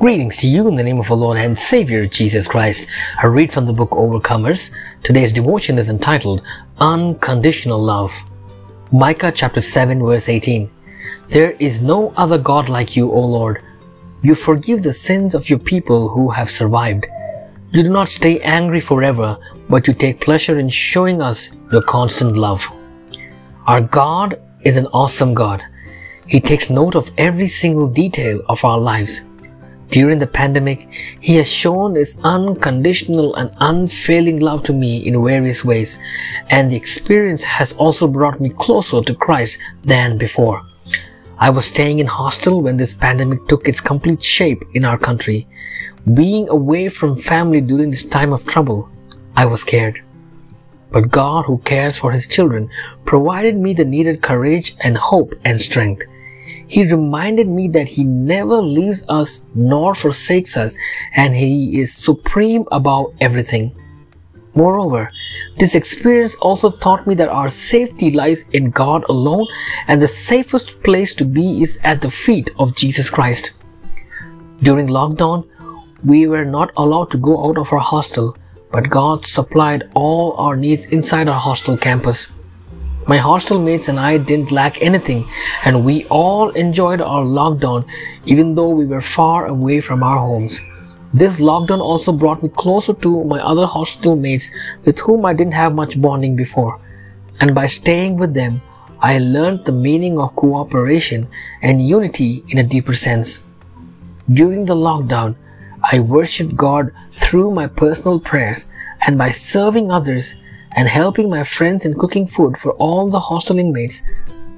[0.00, 2.86] Greetings to you in the name of our Lord and Savior Jesus Christ.
[3.20, 4.70] I read from the book Overcomers.
[5.02, 6.40] Today's devotion is entitled
[6.78, 8.12] Unconditional Love.
[8.92, 10.70] Micah chapter 7 verse 18.
[11.30, 13.60] There is no other God like you, O Lord.
[14.22, 17.08] You forgive the sins of your people who have survived.
[17.72, 19.36] You do not stay angry forever,
[19.68, 22.64] but you take pleasure in showing us your constant love.
[23.66, 25.60] Our God is an awesome God.
[26.28, 29.22] He takes note of every single detail of our lives.
[29.90, 30.88] During the pandemic,
[31.20, 35.98] He has shown His unconditional and unfailing love to me in various ways,
[36.50, 40.62] and the experience has also brought me closer to Christ than before.
[41.38, 45.46] I was staying in hostel when this pandemic took its complete shape in our country.
[46.12, 48.88] Being away from family during this time of trouble,
[49.36, 50.02] I was scared.
[50.90, 52.68] But God, who cares for His children,
[53.04, 56.02] provided me the needed courage and hope and strength.
[56.68, 60.76] He reminded me that He never leaves us nor forsakes us,
[61.16, 63.74] and He is supreme above everything.
[64.54, 65.10] Moreover,
[65.56, 69.46] this experience also taught me that our safety lies in God alone,
[69.86, 73.52] and the safest place to be is at the feet of Jesus Christ.
[74.62, 75.48] During lockdown,
[76.04, 78.36] we were not allowed to go out of our hostel,
[78.70, 82.32] but God supplied all our needs inside our hostel campus.
[83.08, 85.26] My hostel mates and I didn't lack anything,
[85.64, 87.86] and we all enjoyed our lockdown
[88.26, 90.60] even though we were far away from our homes.
[91.14, 94.50] This lockdown also brought me closer to my other hostel mates
[94.84, 96.78] with whom I didn't have much bonding before.
[97.40, 98.60] And by staying with them,
[99.00, 101.28] I learned the meaning of cooperation
[101.62, 103.42] and unity in a deeper sense.
[104.30, 105.36] During the lockdown,
[105.82, 108.68] I worshiped God through my personal prayers
[109.06, 110.36] and by serving others
[110.78, 114.04] and helping my friends in cooking food for all the hostel inmates,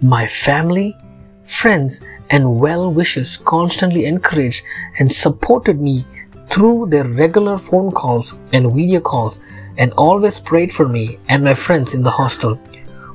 [0.00, 0.96] my family,
[1.42, 4.62] friends, and well wishers constantly encouraged
[5.00, 6.06] and supported me
[6.50, 9.40] through their regular phone calls and video calls
[9.76, 12.60] and always prayed for me and my friends in the hostel.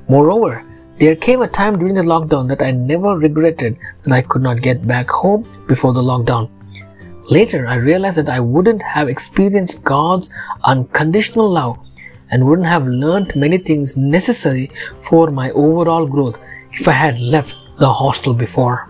[0.09, 0.65] Moreover,
[0.97, 4.61] there came a time during the lockdown that I never regretted that I could not
[4.61, 6.49] get back home before the lockdown.
[7.31, 10.33] Later, I realized that I wouldn't have experienced God's
[10.65, 11.79] unconditional love
[12.31, 14.69] and wouldn't have learned many things necessary
[14.99, 16.39] for my overall growth
[16.71, 18.89] if I had left the hostel before.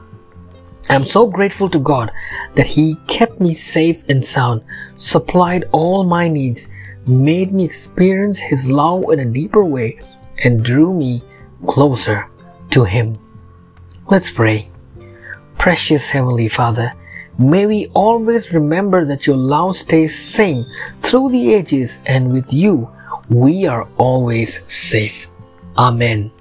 [0.90, 2.12] I am so grateful to God
[2.56, 4.64] that He kept me safe and sound,
[4.96, 6.68] supplied all my needs,
[7.06, 10.00] made me experience His love in a deeper way,
[10.44, 11.24] and drew me
[11.68, 12.28] closer
[12.72, 13.20] to Him.
[14.10, 14.70] Let's pray.
[15.60, 16.94] Precious Heavenly Father,
[17.38, 20.66] may we always remember that your love stays same
[21.02, 22.90] through the ages and with you
[23.30, 25.28] we are always safe.
[25.78, 26.32] Amen.